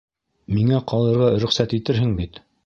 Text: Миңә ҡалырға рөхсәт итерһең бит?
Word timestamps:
Миңә 0.55 0.79
ҡалырға 0.93 1.27
рөхсәт 1.45 1.77
итерһең 1.81 2.17
бит? 2.23 2.43